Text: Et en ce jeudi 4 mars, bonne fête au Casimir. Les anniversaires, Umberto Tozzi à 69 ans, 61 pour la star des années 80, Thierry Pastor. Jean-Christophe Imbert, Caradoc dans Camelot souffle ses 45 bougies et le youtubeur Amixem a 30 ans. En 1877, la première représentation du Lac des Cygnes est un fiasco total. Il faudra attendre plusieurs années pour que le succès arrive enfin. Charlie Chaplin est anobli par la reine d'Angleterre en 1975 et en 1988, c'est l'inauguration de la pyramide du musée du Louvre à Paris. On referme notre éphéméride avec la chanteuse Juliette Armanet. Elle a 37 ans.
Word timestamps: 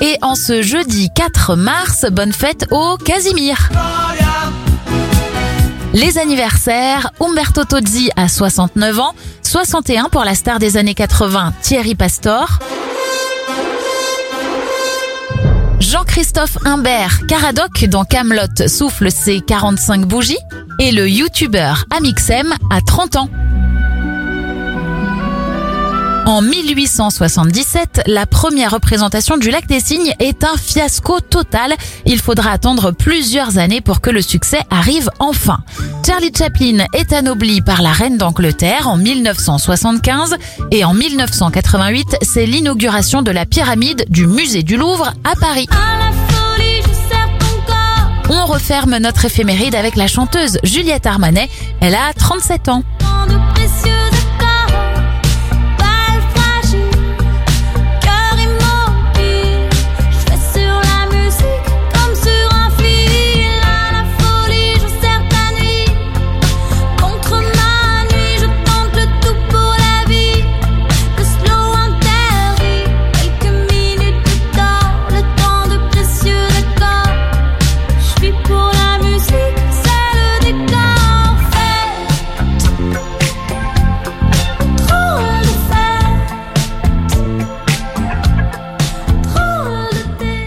Et 0.00 0.16
en 0.22 0.34
ce 0.34 0.62
jeudi 0.62 1.10
4 1.14 1.56
mars, 1.56 2.06
bonne 2.10 2.32
fête 2.32 2.66
au 2.70 2.96
Casimir. 2.96 3.68
Les 5.92 6.18
anniversaires, 6.18 7.10
Umberto 7.20 7.64
Tozzi 7.64 8.10
à 8.16 8.28
69 8.28 8.98
ans, 9.00 9.14
61 9.42 10.04
pour 10.04 10.24
la 10.24 10.34
star 10.34 10.58
des 10.58 10.76
années 10.76 10.94
80, 10.94 11.52
Thierry 11.60 11.94
Pastor. 11.94 12.60
Jean-Christophe 15.80 16.58
Imbert, 16.64 17.26
Caradoc 17.26 17.84
dans 17.84 18.04
Camelot 18.04 18.68
souffle 18.68 19.10
ses 19.10 19.40
45 19.40 20.06
bougies 20.06 20.38
et 20.78 20.92
le 20.92 21.08
youtubeur 21.08 21.84
Amixem 21.90 22.54
a 22.70 22.80
30 22.80 23.16
ans. 23.16 23.28
En 26.30 26.42
1877, 26.42 28.02
la 28.06 28.24
première 28.24 28.70
représentation 28.70 29.36
du 29.36 29.50
Lac 29.50 29.66
des 29.66 29.80
Cygnes 29.80 30.14
est 30.20 30.44
un 30.44 30.56
fiasco 30.56 31.18
total. 31.18 31.74
Il 32.06 32.20
faudra 32.20 32.52
attendre 32.52 32.92
plusieurs 32.92 33.58
années 33.58 33.80
pour 33.80 34.00
que 34.00 34.10
le 34.10 34.22
succès 34.22 34.60
arrive 34.70 35.10
enfin. 35.18 35.58
Charlie 36.06 36.30
Chaplin 36.32 36.84
est 36.94 37.12
anobli 37.12 37.62
par 37.62 37.82
la 37.82 37.90
reine 37.90 38.16
d'Angleterre 38.16 38.86
en 38.86 38.96
1975 38.96 40.36
et 40.70 40.84
en 40.84 40.94
1988, 40.94 42.18
c'est 42.22 42.46
l'inauguration 42.46 43.22
de 43.22 43.32
la 43.32 43.44
pyramide 43.44 44.04
du 44.08 44.28
musée 44.28 44.62
du 44.62 44.76
Louvre 44.76 45.12
à 45.24 45.34
Paris. 45.34 45.66
On 48.28 48.46
referme 48.46 48.98
notre 48.98 49.24
éphéméride 49.24 49.74
avec 49.74 49.96
la 49.96 50.06
chanteuse 50.06 50.60
Juliette 50.62 51.06
Armanet. 51.06 51.48
Elle 51.80 51.96
a 51.96 52.12
37 52.16 52.68
ans. 52.68 52.84